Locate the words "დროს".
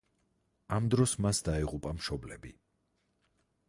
0.93-1.13